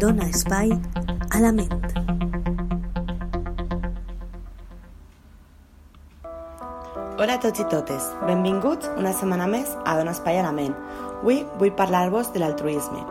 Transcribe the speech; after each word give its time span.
dona 0.00 0.24
espai 0.32 0.70
a 1.30 1.38
la 1.44 1.50
ment. 1.52 1.74
Hola 7.20 7.34
a 7.36 7.40
tots 7.42 7.60
i 7.60 7.66
totes, 7.68 8.06
benvinguts 8.24 8.88
una 8.96 9.12
setmana 9.12 9.44
més 9.52 9.74
a 9.84 9.98
Dona 9.98 10.14
Espai 10.16 10.40
a 10.40 10.46
la 10.46 10.54
Ment. 10.56 10.72
Avui 11.18 11.42
vull 11.60 11.74
parlar-vos 11.76 12.32
de 12.32 12.40
l'altruisme. 12.40 13.02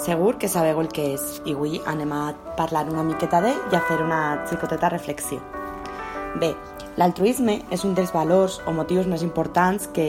Segur 0.00 0.38
que 0.40 0.48
sabeu 0.48 0.80
el 0.80 0.88
que 0.96 1.10
és 1.18 1.42
i 1.44 1.52
avui 1.52 1.76
anem 1.92 2.16
a 2.16 2.22
parlar 2.56 2.86
una 2.88 3.04
miqueta 3.04 3.42
d'ell 3.44 3.60
i 3.68 3.76
a 3.76 3.84
fer 3.84 4.00
una 4.00 4.22
xicoteta 4.48 4.88
reflexió. 4.96 5.42
Bé, 6.40 6.54
l'altruisme 6.96 7.58
és 7.74 7.84
un 7.84 7.94
dels 7.96 8.12
valors 8.14 8.60
o 8.66 8.72
motius 8.76 9.08
més 9.10 9.24
importants 9.26 9.88
que 9.94 10.06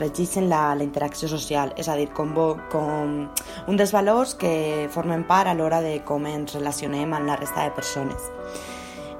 regeixen 0.00 0.48
la, 0.50 0.74
la 0.76 0.84
interacció 0.84 1.28
social, 1.28 1.72
és 1.76 1.88
a 1.88 1.96
dir, 1.96 2.08
com, 2.14 2.34
bo, 2.36 2.50
com 2.72 3.28
un 3.68 3.80
dels 3.80 3.94
valors 3.94 4.34
que 4.38 4.88
formen 4.92 5.24
part 5.28 5.48
a 5.48 5.56
l'hora 5.56 5.80
de 5.84 5.98
com 6.04 6.26
ens 6.28 6.56
relacionem 6.58 7.14
amb 7.16 7.28
la 7.28 7.38
resta 7.40 7.64
de 7.64 7.74
persones. 7.76 8.30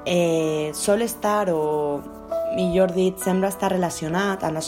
Eh, 0.05 0.71
sol 0.73 1.01
estar 1.05 1.49
o 1.53 2.01
millor 2.55 2.93
dit, 2.93 3.17
sembla 3.21 3.51
estar 3.51 3.71
relacionat 3.73 4.43
amb 4.43 4.57
la 4.57 4.63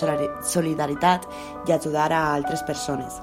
solidaritat 0.45 1.27
i 1.67 1.73
ajudar 1.73 2.11
a 2.11 2.23
altres 2.33 2.63
persones. 2.67 3.21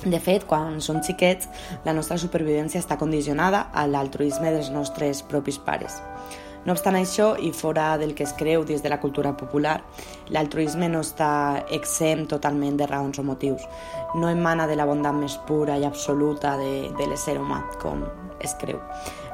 De 0.00 0.16
fet, 0.16 0.46
quan 0.48 0.78
som 0.80 1.02
xiquets, 1.04 1.48
la 1.84 1.92
nostra 1.92 2.16
supervivència 2.16 2.80
està 2.80 2.96
condicionada 2.96 3.66
a 3.76 3.84
l'altruisme 3.86 4.52
dels 4.54 4.70
nostres 4.72 5.20
propis 5.28 5.58
pares. 5.60 5.98
No 6.66 6.74
obstant 6.76 6.98
això, 6.98 7.32
i 7.40 7.52
fora 7.56 7.94
del 7.96 8.12
que 8.14 8.26
es 8.26 8.34
creu 8.36 8.66
des 8.68 8.82
de 8.84 8.90
la 8.92 9.00
cultura 9.00 9.32
popular, 9.36 9.78
l'altruisme 10.28 10.90
no 10.92 11.00
està 11.00 11.64
exempt 11.72 12.28
totalment 12.34 12.76
de 12.76 12.88
raons 12.90 13.18
o 13.18 13.24
motius. 13.24 13.64
No 14.14 14.28
emana 14.28 14.66
de 14.68 14.76
la 14.76 14.84
bondat 14.84 15.16
més 15.16 15.38
pura 15.48 15.78
i 15.80 15.86
absoluta 15.88 16.56
de, 16.60 16.90
de 16.98 17.08
l'ésser 17.08 17.38
humà, 17.40 17.62
com 17.80 18.04
es 18.44 18.54
creu. 18.60 18.80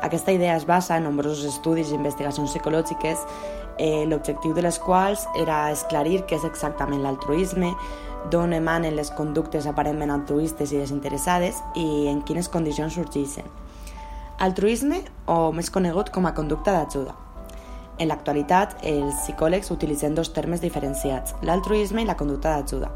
Aquesta 0.06 0.32
idea 0.32 0.56
es 0.56 0.66
basa 0.66 0.96
en 0.96 1.06
nombrosos 1.08 1.44
estudis 1.50 1.90
i 1.90 1.98
investigacions 1.98 2.52
psicològiques 2.54 3.26
eh, 3.78 4.06
l'objectiu 4.06 4.54
de 4.54 4.62
les 4.62 4.78
quals 4.78 5.26
era 5.40 5.70
esclarir 5.72 6.22
què 6.26 6.38
és 6.38 6.46
exactament 6.46 7.02
l'altruisme, 7.02 7.74
d'on 8.30 8.54
emanen 8.56 8.96
les 8.96 9.12
conductes 9.14 9.66
aparentment 9.70 10.10
altruistes 10.10 10.72
i 10.72 10.80
desinteressades 10.80 11.62
i 11.78 12.06
en 12.10 12.22
quines 12.26 12.50
condicions 12.50 12.94
sorgeixen. 12.98 13.46
Altruisme, 14.36 14.98
o 15.32 15.48
més 15.56 15.70
conegut 15.72 16.10
com 16.12 16.26
a 16.28 16.34
conducta 16.36 16.74
d'ajuda. 16.74 17.14
En 17.96 18.10
l'actualitat, 18.10 18.74
els 18.84 19.22
psicòlegs 19.22 19.72
utilitzen 19.72 20.12
dos 20.12 20.28
termes 20.36 20.60
diferenciats, 20.60 21.32
l'altruisme 21.40 22.04
i 22.04 22.08
la 22.08 22.18
conducta 22.20 22.52
d'ajuda. 22.52 22.90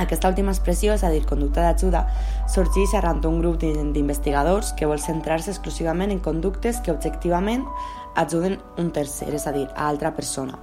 Aquesta 0.00 0.30
última 0.32 0.54
expressió, 0.56 0.94
és 0.96 1.04
a 1.04 1.12
dir, 1.12 1.26
conducta 1.28 1.60
d'ajuda, 1.60 2.06
sorgeix 2.48 2.96
arran 2.96 3.20
d'un 3.20 3.36
grup 3.42 3.60
d'investigadors 3.60 4.72
que 4.80 4.88
vol 4.88 5.00
centrar-se 5.00 5.52
exclusivament 5.52 6.16
en 6.16 6.24
conductes 6.24 6.80
que 6.80 6.94
objectivament 6.94 7.68
ajuden 8.16 8.56
un 8.80 8.90
tercer, 8.96 9.34
és 9.36 9.44
a 9.44 9.52
dir, 9.52 9.68
a 9.76 9.90
altra 9.92 10.16
persona. 10.16 10.56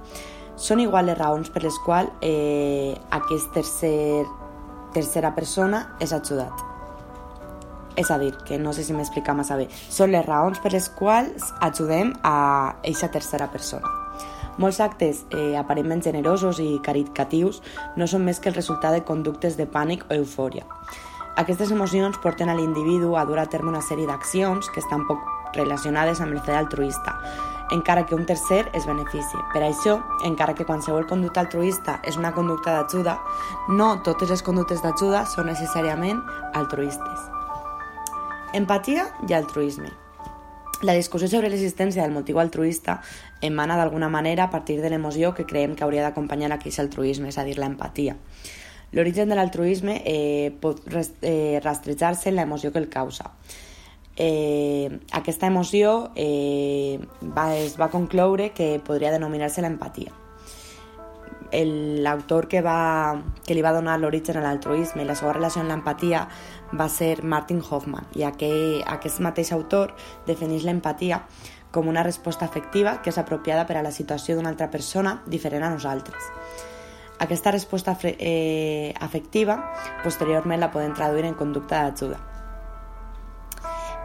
Són 0.58 0.82
igual 0.82 1.06
les 1.06 1.18
raons 1.22 1.54
per 1.54 1.62
les 1.62 1.78
quals 1.86 2.10
eh, 2.18 2.98
aquest 3.14 3.54
tercer, 3.54 4.26
tercera 4.94 5.36
persona 5.38 5.86
és 6.02 6.10
ajudat. 6.10 6.73
És 7.96 8.10
a 8.10 8.18
dir, 8.18 8.32
que 8.46 8.58
no 8.58 8.72
sé 8.72 8.82
si 8.82 8.94
m'explica 8.94 9.34
massa 9.34 9.56
bé, 9.56 9.68
són 9.70 10.10
les 10.10 10.26
raons 10.26 10.58
per 10.62 10.72
les 10.74 10.88
quals 10.98 11.52
ajudem 11.62 12.12
a 12.22 12.36
aquesta 12.82 13.12
tercera 13.14 13.50
persona. 13.52 13.90
Molts 14.58 14.78
actes 14.80 15.24
eh, 15.34 15.56
aparentment 15.58 16.02
generosos 16.02 16.60
i 16.62 16.78
caritatius 16.82 17.60
no 17.98 18.06
són 18.06 18.22
més 18.26 18.38
que 18.38 18.50
el 18.50 18.58
resultat 18.58 18.94
de 18.94 19.02
conductes 19.06 19.58
de 19.58 19.66
pànic 19.66 20.06
o 20.10 20.14
eufòria. 20.14 20.66
Aquestes 21.36 21.72
emocions 21.74 22.18
porten 22.22 22.50
a 22.50 22.54
l'individu 22.54 23.16
a 23.18 23.24
dur 23.26 23.40
a 23.42 23.48
terme 23.50 23.72
una 23.72 23.82
sèrie 23.82 24.06
d'accions 24.06 24.70
que 24.70 24.78
estan 24.82 25.02
poc 25.08 25.18
relacionades 25.54 26.20
amb 26.22 26.34
el 26.34 26.42
fet 26.42 26.54
altruista, 26.54 27.16
encara 27.74 28.06
que 28.06 28.14
un 28.14 28.26
tercer 28.26 28.68
es 28.74 28.86
benefici. 28.86 29.42
Per 29.52 29.62
això, 29.66 29.98
encara 30.22 30.54
que 30.54 30.66
qualsevol 30.68 31.08
conducta 31.10 31.42
altruista 31.42 31.98
és 32.06 32.18
una 32.20 32.34
conducta 32.34 32.78
d'ajuda, 32.78 33.18
no 33.74 33.96
totes 34.06 34.30
les 34.30 34.46
conductes 34.46 34.82
d'ajuda 34.82 35.26
són 35.26 35.50
necessàriament 35.50 36.22
altruistes. 36.54 37.33
Empatia 38.54 39.08
i 39.28 39.34
altruisme. 39.34 39.90
La 40.86 40.94
discussió 40.94 41.26
sobre 41.28 41.50
l'existència 41.50 42.04
del 42.04 42.14
motiu 42.14 42.38
altruista 42.38 43.00
emana 43.42 43.76
d'alguna 43.76 44.08
manera 44.08 44.44
a 44.44 44.50
partir 44.50 44.80
de 44.80 44.90
l'emoció 44.92 45.34
que 45.34 45.46
creiem 45.46 45.74
que 45.74 45.84
hauria 45.84 46.06
d'acompanyar 46.06 46.52
aquest 46.54 46.78
altruisme, 46.80 47.28
és 47.28 47.38
a 47.38 47.44
dir, 47.44 47.58
l'empatia. 47.58 48.16
L'origen 48.94 49.28
de 49.28 49.34
l'altruisme 49.34 50.00
eh, 50.06 50.54
pot 50.60 50.82
eh, 50.86 51.60
rastrejar-se 51.64 52.30
en 52.30 52.38
l'emoció 52.38 52.70
que 52.70 52.78
el 52.78 52.88
causa 52.88 53.32
eh, 54.16 55.00
aquesta 55.12 55.46
emoció 55.46 56.10
eh, 56.14 57.00
va, 57.22 57.54
es 57.56 57.78
va 57.80 57.90
concloure 57.90 58.52
que 58.54 58.78
podria 58.84 59.12
denominar-se 59.14 59.62
l'empatia. 59.62 60.12
L'autor 61.54 62.48
que, 62.48 62.60
va, 62.62 63.14
que 63.46 63.54
li 63.54 63.62
va 63.62 63.72
donar 63.76 63.98
l'origen 64.00 64.40
a 64.40 64.42
l'altruisme 64.44 65.04
i 65.04 65.06
la 65.06 65.14
seva 65.14 65.34
relació 65.36 65.62
amb 65.62 65.70
l'empatia 65.70 66.24
va 66.74 66.88
ser 66.90 67.22
Martin 67.22 67.62
Hoffman 67.62 68.08
i 68.18 68.26
aquest, 68.26 68.82
aquest 68.90 69.22
mateix 69.22 69.52
autor 69.54 69.94
defineix 70.26 70.66
l'empatia 70.66 71.22
com 71.70 71.88
una 71.90 72.02
resposta 72.06 72.44
afectiva 72.44 73.00
que 73.02 73.10
és 73.10 73.18
apropiada 73.18 73.66
per 73.66 73.78
a 73.78 73.86
la 73.86 73.94
situació 73.94 74.36
d'una 74.36 74.50
altra 74.50 74.70
persona 74.70 75.20
diferent 75.26 75.64
a 75.66 75.72
nosaltres. 75.74 76.30
Aquesta 77.18 77.54
resposta 77.54 77.96
eh, 78.02 78.92
afectiva 79.00 79.60
posteriorment 80.02 80.60
la 80.60 80.70
podem 80.74 80.94
traduir 80.94 81.26
en 81.30 81.38
conducta 81.38 81.84
d'ajuda 81.86 82.33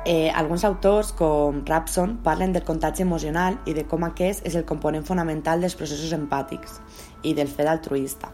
Eh, 0.05 0.31
alguns 0.31 0.63
autors, 0.63 1.11
com 1.11 1.63
Rapson, 1.65 2.17
parlen 2.23 2.53
del 2.53 2.63
contacte 2.63 3.03
emocional 3.03 3.59
i 3.67 3.75
de 3.75 3.83
com 3.83 4.05
aquest 4.07 4.45
és 4.47 4.55
el 4.55 4.63
component 4.65 5.03
fonamental 5.03 5.59
dels 5.59 5.75
processos 5.75 6.13
empàtics 6.15 6.79
i 7.27 7.33
del 7.35 7.51
fet 7.51 7.67
altruista. 7.67 8.31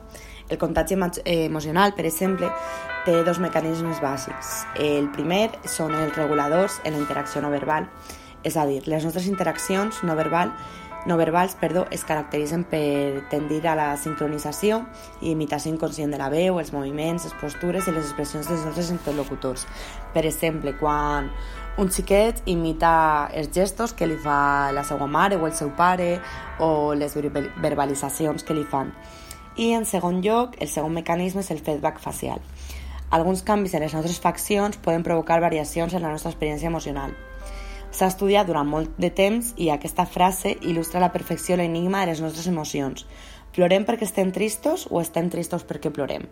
El 0.48 0.60
contacte 0.62 0.94
eh, 1.26 1.46
emocional, 1.46 1.96
per 1.98 2.06
exemple, 2.06 2.52
té 3.06 3.24
dos 3.24 3.40
mecanismes 3.42 3.98
bàsics. 4.02 4.66
El 4.78 5.10
primer 5.10 5.50
són 5.66 5.96
els 5.98 6.14
reguladors 6.16 6.80
en 6.86 6.94
la 6.94 7.02
interacció 7.02 7.42
no 7.42 7.50
verbal, 7.50 7.90
és 8.46 8.58
a 8.58 8.66
dir, 8.70 8.84
les 8.86 9.04
nostres 9.04 9.26
interaccions 9.26 10.04
no, 10.06 10.16
verbal, 10.16 10.54
no 11.06 11.18
verbals 11.18 11.54
perdó, 11.56 11.86
es 11.92 12.04
caracteritzen 12.04 12.64
per 12.66 13.26
tendir 13.30 13.68
a 13.68 13.76
la 13.78 13.92
sincronització 14.02 14.82
i 15.22 15.32
imitació 15.32 15.72
inconscient 15.74 16.12
de 16.12 16.18
la 16.18 16.32
veu, 16.34 16.58
els 16.60 16.72
moviments, 16.74 17.28
les 17.28 17.36
postures 17.42 17.86
i 17.86 17.94
les 17.94 18.08
expressions 18.08 18.50
dels 18.50 18.66
nostres 18.66 18.90
interlocutors. 18.90 19.68
Per 20.16 20.26
exemple, 20.26 20.74
quan 20.80 21.30
un 21.78 21.92
xiquet 21.92 22.42
imita 22.50 23.30
els 23.36 23.52
gestos 23.54 23.94
que 23.94 24.08
li 24.08 24.18
fa 24.18 24.72
la 24.74 24.86
seva 24.88 25.06
mare 25.06 25.38
o 25.38 25.46
el 25.46 25.54
seu 25.54 25.70
pare 25.78 26.16
o 26.64 26.96
les 26.98 27.14
verbalitzacions 27.14 28.48
que 28.48 28.58
li 28.58 28.64
fan. 28.64 28.94
I 29.56 29.74
en 29.78 29.86
segon 29.86 30.24
lloc, 30.24 30.58
el 30.60 30.72
segon 30.72 30.96
mecanisme 30.96 31.46
és 31.46 31.52
el 31.52 31.62
feedback 31.62 32.02
facial. 32.04 32.42
Alguns 33.12 33.44
canvis 33.46 33.76
en 33.78 33.86
les 33.86 33.94
nostres 33.94 34.20
faccions 34.20 34.82
poden 34.82 35.04
provocar 35.04 35.38
variacions 35.40 35.94
en 35.94 36.02
la 36.02 36.12
nostra 36.12 36.32
experiència 36.34 36.68
emocional. 36.68 37.14
S'ha 37.96 38.10
estudiat 38.12 38.44
durant 38.50 38.68
molt 38.68 38.98
de 39.00 39.08
temps 39.16 39.54
i 39.56 39.70
aquesta 39.72 40.04
frase 40.04 40.52
il·lustra 40.68 41.00
a 41.00 41.06
la 41.06 41.14
perfecció 41.14 41.56
l'enigma 41.56 42.02
de 42.02 42.10
les 42.10 42.20
nostres 42.20 42.48
emocions. 42.52 43.06
Plorem 43.56 43.86
perquè 43.88 44.04
estem 44.04 44.34
tristos 44.36 44.84
o 44.92 45.00
estem 45.00 45.30
tristos 45.32 45.64
perquè 45.64 45.94
plorem? 45.96 46.26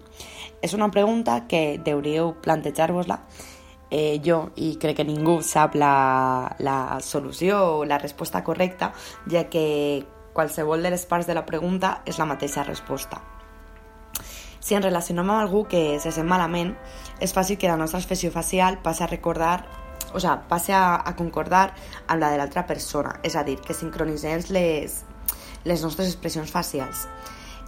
És 0.60 0.74
una 0.76 0.90
pregunta 0.92 1.38
que 1.48 1.80
deuríeu 1.86 2.34
plantejar-vos-la 2.44 3.22
eh, 3.90 4.20
jo, 4.26 4.50
i 4.60 4.74
crec 4.82 4.98
que 5.00 5.06
ningú 5.08 5.38
sap 5.40 5.78
la, 5.80 5.94
la 6.60 7.00
solució 7.00 7.62
o 7.78 7.86
la 7.88 8.02
resposta 8.02 8.44
correcta, 8.44 8.92
ja 9.32 9.46
que 9.48 10.04
qualsevol 10.34 10.84
de 10.84 10.92
les 10.92 11.06
parts 11.08 11.30
de 11.32 11.38
la 11.38 11.46
pregunta 11.48 12.02
és 12.04 12.20
la 12.20 12.28
mateixa 12.28 12.66
resposta. 12.68 13.22
Si 14.60 14.76
ens 14.76 14.84
relacionem 14.84 15.32
amb 15.32 15.46
algú 15.46 15.64
que 15.72 16.02
se 16.04 16.12
sent 16.12 16.28
malament, 16.28 16.76
és 17.24 17.32
fàcil 17.32 17.56
que 17.56 17.72
la 17.72 17.80
nostra 17.80 18.04
expressió 18.04 18.36
facial 18.36 18.82
passi 18.84 19.08
a 19.08 19.12
recordar 19.12 19.83
o 20.12 20.20
sigui, 20.20 20.36
passi 20.50 20.76
a, 20.76 21.00
a 21.00 21.16
concordar 21.16 21.70
amb 22.08 22.20
la 22.20 22.34
de 22.34 22.42
l'altra 22.42 22.66
persona, 22.68 23.18
és 23.24 23.36
a 23.36 23.46
dir, 23.48 23.60
que 23.64 23.76
sincronitzem 23.78 24.44
les, 24.56 25.02
les 25.64 25.86
nostres 25.86 26.12
expressions 26.12 26.52
facials. 26.52 27.08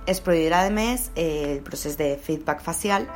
Es 0.06 0.22
produirà, 0.22 0.66
a 0.68 0.74
més, 0.74 1.10
eh, 1.16 1.56
el 1.56 1.64
procés 1.66 1.98
de 1.98 2.14
feedback 2.22 2.62
facial 2.62 3.08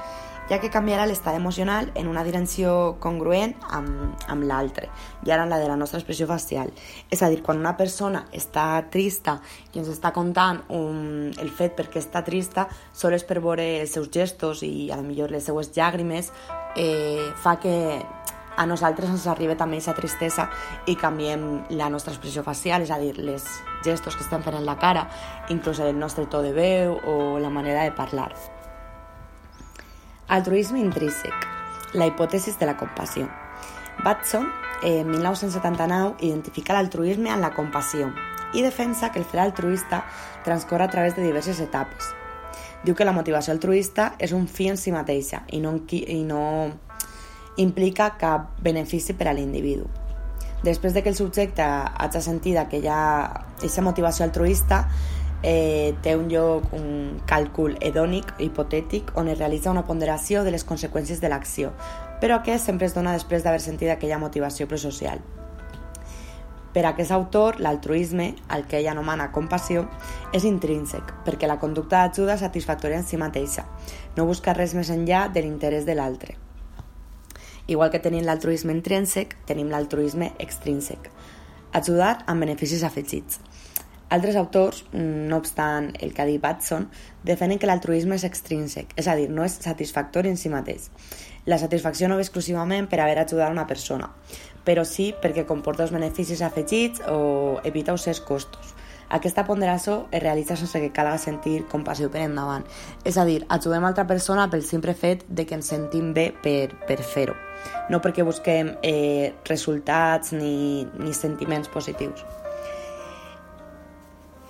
ja 0.49 0.57
que 0.57 0.71
canviarà 0.73 1.05
l'estat 1.05 1.35
emocional 1.37 1.91
en 1.93 2.07
una 2.09 2.23
direcció 2.25 2.97
congruent 3.01 3.53
amb, 3.69 4.17
amb 4.33 4.45
l'altre, 4.49 4.89
i 5.25 5.31
ara 5.31 5.45
la 5.45 5.59
de 5.61 5.67
la 5.69 5.77
nostra 5.77 5.99
expressió 6.01 6.25
facial. 6.27 6.71
És 7.13 7.21
a 7.21 7.29
dir, 7.29 7.43
quan 7.45 7.61
una 7.61 7.75
persona 7.77 8.23
està 8.33 8.65
trista 8.89 9.37
i 9.75 9.79
ens 9.79 9.91
està 9.93 10.11
contant 10.15 10.63
un, 10.73 11.29
el 11.37 11.53
fet 11.53 11.77
perquè 11.77 12.01
està 12.01 12.23
trista, 12.25 12.65
sols 12.93 13.27
per 13.29 13.37
veure 13.39 13.67
els 13.83 13.93
seus 13.93 14.09
gestos 14.09 14.65
i 14.65 14.89
a 14.89 14.97
lo 14.97 15.05
millor 15.05 15.29
les 15.29 15.45
seues 15.45 15.69
llàgrimes 15.77 16.33
eh, 16.75 17.29
fa 17.43 17.59
que 17.61 17.75
a 18.59 18.65
nosaltres 18.67 19.07
ens 19.07 19.25
arriba 19.31 19.55
també 19.55 19.77
aquesta 19.79 19.95
tristesa 19.95 20.49
i 20.91 20.97
canviem 20.99 21.45
la 21.79 21.87
nostra 21.89 22.11
expressió 22.11 22.43
facial, 22.43 22.83
és 22.83 22.91
a 22.91 22.99
dir, 22.99 23.13
les 23.15 23.45
gestos 23.85 24.17
que 24.17 24.25
estem 24.25 24.43
fent 24.43 24.57
en 24.59 24.67
la 24.67 24.75
cara, 24.77 25.05
inclús 25.47 25.79
el 25.79 25.95
nostre 25.95 26.27
to 26.27 26.41
de 26.43 26.51
veu 26.51 26.97
o 27.07 27.39
la 27.39 27.49
manera 27.49 27.85
de 27.87 27.95
parlar. 27.95 28.33
Altruisme 30.27 30.83
intrínsec, 30.83 31.47
la 31.95 32.09
hipòtesi 32.11 32.51
de 32.59 32.67
la 32.67 32.75
compassió. 32.77 33.29
Batson, 34.03 34.51
en 34.83 35.07
1979, 35.07 36.19
identifica 36.27 36.75
l'altruisme 36.75 37.31
en 37.31 37.41
la 37.41 37.53
compassió 37.55 38.11
i 38.53 38.61
defensa 38.61 39.11
que 39.11 39.19
el 39.19 39.25
fer 39.25 39.39
altruista 39.39 40.03
transcorre 40.43 40.83
a 40.83 40.91
través 40.91 41.15
de 41.15 41.23
diverses 41.23 41.59
etapes. 41.63 42.11
Diu 42.83 42.95
que 42.95 43.07
la 43.07 43.15
motivació 43.15 43.55
altruista 43.55 44.13
és 44.19 44.31
un 44.35 44.47
fi 44.47 44.69
en 44.71 44.77
si 44.79 44.91
mateixa 44.91 45.43
i 45.51 45.59
no, 45.63 45.73
i 45.91 46.21
no 46.23 46.43
implica 47.59 48.15
cap 48.17 48.55
benefici 48.63 49.13
per 49.13 49.29
a 49.29 49.35
l'individu. 49.35 49.87
Després 50.63 50.93
de 50.93 51.03
que 51.03 51.11
el 51.11 51.15
subjecte 51.15 51.63
hagi 51.63 52.21
sentit 52.23 52.57
aquella 52.59 52.99
aquesta 53.59 53.83
motivació 53.83 54.25
altruista, 54.25 54.85
eh, 55.43 55.95
té 56.03 56.15
un 56.19 56.27
lloc 56.31 56.73
un 56.75 57.19
càlcul 57.27 57.77
hedònic, 57.79 58.33
hipotètic, 58.39 59.13
on 59.15 59.27
es 59.27 59.37
realitza 59.39 59.71
una 59.71 59.85
ponderació 59.87 60.43
de 60.43 60.51
les 60.51 60.65
conseqüències 60.65 61.21
de 61.21 61.29
l'acció, 61.31 61.71
però 62.19 62.39
aquest 62.39 62.65
sempre 62.65 62.87
es 62.87 62.95
dona 62.95 63.13
després 63.15 63.43
d'haver 63.43 63.61
sentit 63.63 63.89
aquella 63.89 64.19
motivació 64.19 64.67
prosocial. 64.67 65.23
Per 66.73 66.83
a 66.85 66.91
aquest 66.91 67.11
autor, 67.11 67.59
l'altruisme, 67.59 68.35
el 68.53 68.67
que 68.69 68.77
ell 68.77 68.91
anomena 68.91 69.31
compassió, 69.31 69.87
és 70.33 70.43
intrínsec, 70.45 71.15
perquè 71.25 71.47
la 71.47 71.57
conducta 71.57 72.03
d'ajuda 72.03 72.35
és 72.35 72.45
satisfactòria 72.45 72.99
en 72.99 73.07
si 73.07 73.17
mateixa. 73.17 73.65
No 74.15 74.27
busca 74.29 74.53
res 74.53 74.75
més 74.77 74.91
enllà 74.93 75.27
de 75.33 75.41
l'interès 75.41 75.87
de 75.87 75.97
l'altre. 75.97 76.37
Igual 77.69 77.91
que 77.93 78.01
tenim 78.01 78.25
l'altruisme 78.25 78.73
intrínsec, 78.73 79.35
tenim 79.45 79.69
l'altruisme 79.69 80.31
extrínsec. 80.41 81.11
Ajudar 81.77 82.15
amb 82.25 82.41
beneficis 82.41 82.81
afegits. 82.83 83.37
Altres 84.09 84.39
autors, 84.39 84.79
no 84.93 85.37
obstant 85.37 85.91
el 86.01 86.15
que 86.15 86.23
ha 86.23 86.25
dit 86.25 86.41
Batson, 86.41 86.87
defenen 87.29 87.59
que 87.61 87.69
l'altruisme 87.69 88.17
és 88.17 88.25
extrínsec, 88.25 88.95
és 88.97 89.05
a 89.05 89.13
dir, 89.19 89.27
no 89.29 89.45
és 89.45 89.59
satisfactori 89.61 90.31
en 90.33 90.39
si 90.41 90.49
mateix. 90.49 90.87
La 91.45 91.59
satisfacció 91.61 92.09
no 92.09 92.17
ve 92.17 92.25
exclusivament 92.25 92.89
per 92.89 93.03
haver 93.03 93.19
ajudat 93.21 93.53
una 93.53 93.67
persona, 93.69 94.09
però 94.65 94.81
sí 94.81 95.11
perquè 95.21 95.45
comporta 95.45 95.85
els 95.85 95.93
beneficis 95.93 96.41
afegits 96.41 97.05
o 97.05 97.61
evita 97.69 97.93
els 97.93 98.09
seus 98.09 98.25
costos. 98.25 98.73
Aquesta 99.09 99.41
ponderació 99.45 100.03
es 100.11 100.21
realitza 100.21 100.55
sense 100.55 100.79
que 100.83 100.91
calga 100.93 101.17
sentir 101.17 101.63
compassió 101.71 102.11
per 102.13 102.21
endavant. 102.27 102.65
És 103.09 103.17
a 103.17 103.25
dir, 103.25 103.39
ajudem 103.49 103.87
altra 103.87 104.05
persona 104.05 104.45
pel 104.51 104.61
simple 104.61 104.93
fet 104.93 105.23
de 105.25 105.47
que 105.49 105.57
ens 105.57 105.71
sentim 105.73 106.11
bé 106.13 106.27
per, 106.43 106.75
per 106.85 106.99
fer-ho, 107.01 107.33
no 107.89 108.01
perquè 108.03 108.25
busquem 108.27 108.75
eh, 108.85 109.33
resultats 109.49 110.35
ni, 110.37 110.85
ni 111.01 111.15
sentiments 111.17 111.71
positius. 111.73 112.21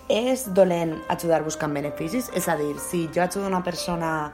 És 0.10 0.48
dolent 0.58 0.98
ajudar 1.08 1.44
buscant 1.46 1.72
beneficis? 1.72 2.28
És 2.36 2.50
a 2.50 2.58
dir, 2.60 2.74
si 2.82 3.06
jo 3.14 3.24
ajudo 3.24 3.48
una 3.48 3.64
persona 3.64 4.32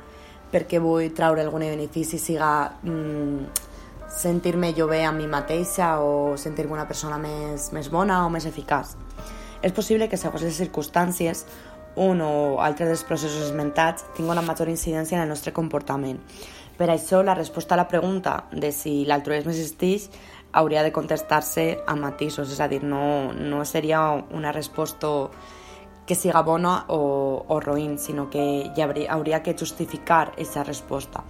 perquè 0.50 0.80
vull 0.82 1.12
treure 1.14 1.44
algun 1.44 1.68
benefici, 1.68 2.18
siga 2.18 2.72
mm, 2.82 3.66
sentir-me 4.10 4.72
jo 4.74 4.88
bé 4.88 5.04
a 5.06 5.12
mi 5.12 5.28
mateixa 5.28 5.98
o 6.00 6.38
sentir-me 6.40 6.80
una 6.80 6.88
persona 6.88 7.20
més, 7.22 7.74
més 7.76 7.92
bona 7.92 8.24
o 8.26 8.32
més 8.34 8.48
eficaç. 8.50 8.96
És 9.66 9.74
possible 9.74 10.06
que, 10.06 10.18
segons 10.22 10.44
les 10.46 10.60
circumstàncies, 10.62 11.42
un 11.96 12.20
o 12.22 12.62
altre 12.62 12.86
dels 12.86 13.02
processos 13.08 13.48
esmentats 13.48 14.06
tingui 14.14 14.30
una 14.30 14.44
major 14.46 14.70
incidència 14.70 15.18
en 15.18 15.24
el 15.24 15.32
nostre 15.32 15.56
comportament. 15.56 16.20
Per 16.78 16.90
això, 16.92 17.24
la 17.24 17.34
resposta 17.34 17.74
a 17.74 17.80
la 17.80 17.88
pregunta 17.88 18.44
de 18.52 18.70
si 18.76 19.06
l'altruisme 19.08 19.56
existeix 19.56 20.10
hauria 20.56 20.84
de 20.84 20.92
contestar-se 20.92 21.66
amb 21.88 22.04
matisos, 22.04 22.52
és 22.52 22.62
a 22.62 22.68
dir, 22.68 22.84
no, 22.84 23.34
no 23.34 23.64
seria 23.66 24.04
una 24.36 24.54
resposta 24.54 25.32
que 26.06 26.16
siga 26.16 26.44
bona 26.46 26.78
o, 26.94 27.00
o 27.50 27.60
roïn, 27.64 27.98
sinó 27.98 28.30
que 28.30 28.44
hi 28.70 28.86
hauria, 28.86 29.10
hauria 29.16 29.42
que 29.42 29.58
justificar 29.58 30.28
aquesta 30.36 30.64
resposta. 30.64 31.24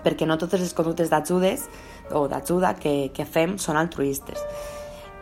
Perquè 0.00 0.24
no 0.24 0.38
totes 0.40 0.62
les 0.64 0.72
conductes 0.72 1.10
d'ajudes 1.12 1.68
o 2.16 2.24
d'ajuda 2.30 2.72
que, 2.80 3.10
que 3.12 3.28
fem 3.28 3.58
són 3.60 3.76
altruistes. 3.76 4.40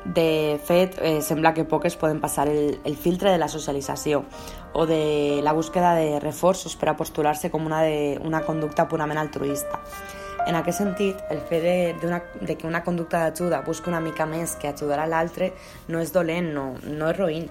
De 0.04 0.60
fet, 0.64 0.94
eh, 1.02 1.20
sembla 1.22 1.52
que 1.54 1.64
poques 1.68 1.96
poden 1.96 2.20
passar 2.20 2.46
el, 2.48 2.78
el 2.84 2.96
filtre 2.96 3.32
de 3.32 3.38
la 3.38 3.48
socialització 3.48 4.22
o 4.72 4.86
de 4.86 5.40
la 5.42 5.52
búsqueda 5.52 5.94
de 5.98 6.20
reforços 6.20 6.76
per 6.78 6.92
a 6.92 6.96
postular-se 6.96 7.50
com 7.50 7.66
una, 7.66 7.82
de, 7.82 8.18
una 8.24 8.44
conducta 8.46 8.86
purament 8.88 9.18
altruista. 9.18 9.82
En 10.46 10.56
aquest 10.56 10.78
sentit, 10.78 11.18
el 11.34 11.42
fet 11.44 11.62
de, 11.62 11.76
de, 12.00 12.06
una, 12.06 12.22
de 12.40 12.56
que 12.56 12.66
una 12.66 12.84
conducta 12.86 13.26
d'ajuda 13.26 13.64
busqui 13.66 13.90
una 13.90 14.00
mica 14.00 14.24
més 14.24 14.54
que 14.56 14.70
ajudar 14.70 15.02
a 15.02 15.10
l'altre 15.10 15.50
no 15.88 16.00
és 16.00 16.14
dolent, 16.14 16.54
no, 16.54 16.70
no 16.86 17.10
és 17.10 17.18
roïn 17.18 17.50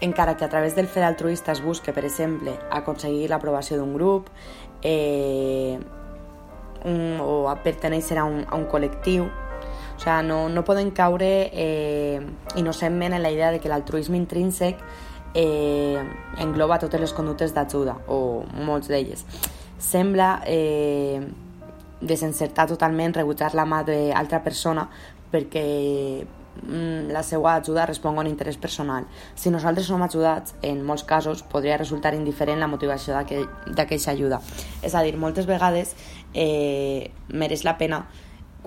encara 0.00 0.36
que 0.36 0.44
a 0.44 0.48
través 0.48 0.76
del 0.76 0.86
fet 0.86 1.02
altruista 1.02 1.52
es 1.52 1.62
busque, 1.62 1.92
per 1.92 2.04
exemple, 2.04 2.54
aconseguir 2.70 3.28
l'aprovació 3.30 3.78
d'un 3.78 3.94
grup 3.94 4.28
eh, 4.82 5.78
un, 6.84 7.18
o 7.20 7.50
pertenèixer 7.64 8.18
a 8.22 8.24
un, 8.24 8.44
a 8.46 8.54
un 8.54 8.68
col·lectiu, 8.70 9.26
o 9.98 10.00
sigui, 10.00 10.22
no, 10.28 10.46
no 10.48 10.64
poden 10.64 10.92
caure 10.94 11.50
eh, 11.52 12.22
innocentment 12.56 13.18
en 13.18 13.22
la 13.22 13.32
idea 13.34 13.50
de 13.50 13.58
que 13.58 13.68
l'altruisme 13.68 14.16
intrínsec 14.16 14.78
eh, 15.34 15.98
engloba 16.38 16.78
totes 16.78 17.02
les 17.02 17.12
conductes 17.12 17.52
d'ajuda, 17.54 17.98
o 18.06 18.46
molts 18.54 18.88
d'elles. 18.88 19.26
Sembla 19.78 20.44
eh, 20.46 21.20
desencertar 22.00 22.68
totalment 22.70 23.18
rebutjar 23.18 23.54
la 23.58 23.66
mà 23.66 23.82
d'altra 23.82 24.42
persona 24.46 24.86
perquè 25.28 25.66
Mm, 26.62 27.12
la 27.12 27.22
seva 27.22 27.54
ajuda 27.54 27.86
respon 27.86 28.16
a 28.16 28.20
un 28.20 28.26
interès 28.26 28.56
personal. 28.56 29.06
Si 29.34 29.50
nosaltres 29.50 29.86
som 29.86 30.02
ajudats, 30.02 30.54
en 30.62 30.82
molts 30.84 31.04
casos 31.04 31.42
podria 31.42 31.78
resultar 31.78 32.14
indiferent 32.14 32.58
la 32.58 32.66
motivació 32.66 33.14
d'aquesta 33.14 34.12
ajuda. 34.12 34.40
És 34.82 34.94
a 34.94 35.02
dir, 35.02 35.16
moltes 35.16 35.46
vegades 35.46 35.94
eh, 36.34 37.10
mereix 37.28 37.64
la 37.64 37.78
pena 37.78 38.06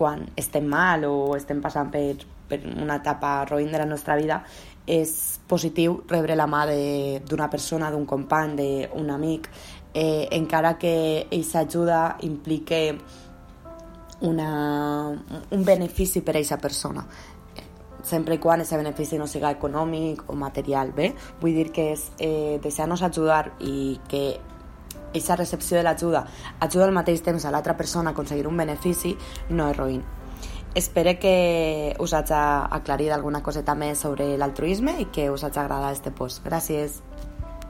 quan 0.01 0.25
estem 0.35 0.65
mal 0.65 1.05
o 1.05 1.35
estem 1.37 1.61
passant 1.61 1.91
per, 1.93 2.01
per 2.49 2.63
una 2.73 2.97
etapa 2.97 3.43
roïn 3.45 3.69
de 3.69 3.81
la 3.83 3.85
nostra 3.85 4.17
vida, 4.17 4.41
és 4.89 5.13
positiu 5.47 5.99
rebre 6.09 6.33
la 6.35 6.47
mà 6.49 6.63
d'una 7.29 7.49
persona, 7.53 7.91
d'un 7.93 8.07
company, 8.09 8.55
d'un 8.89 9.11
amic, 9.13 9.51
eh, 9.93 10.25
encara 10.33 10.73
que 10.81 11.27
aquesta 11.27 11.67
ajuda 11.67 11.99
implique 12.25 12.81
una, 14.25 15.11
un 15.51 15.63
benefici 15.65 16.21
per 16.21 16.35
a 16.35 16.39
aquesta 16.39 16.57
persona 16.57 17.05
sempre 18.03 18.39
quan 18.41 18.61
aquest 18.61 18.79
benefici 18.79 19.17
no 19.21 19.27
siga 19.29 19.51
econòmic 19.53 20.23
o 20.29 20.35
material, 20.35 20.89
bé? 20.97 21.11
Vull 21.41 21.53
dir 21.53 21.67
que 21.71 21.91
és 21.93 22.07
eh, 22.17 22.57
deixar-nos 22.63 23.03
ajudar 23.05 23.51
i 23.61 23.99
que 24.09 24.23
aquesta 25.11 25.35
recepció 25.35 25.77
de 25.77 25.83
l'ajuda 25.83 26.25
ajuda 26.59 26.87
al 26.87 26.95
mateix 26.95 27.21
temps 27.21 27.45
a 27.45 27.51
l'altra 27.51 27.75
persona 27.77 28.11
a 28.11 28.13
aconseguir 28.15 28.47
un 28.47 28.57
benefici, 28.57 29.17
no 29.49 29.69
és 29.69 29.77
roïn. 29.77 30.03
Espero 30.73 31.11
que 31.19 31.95
us 31.99 32.13
hagi 32.15 32.31
aclarit 32.79 33.11
alguna 33.11 33.43
coseta 33.43 33.75
més 33.75 33.99
sobre 33.99 34.37
l'altruisme 34.39 34.95
i 35.03 35.09
que 35.11 35.27
us 35.29 35.43
hagi 35.43 35.59
agradat 35.59 35.99
este 35.99 36.15
post. 36.15 36.45
Gràcies. 36.47 37.01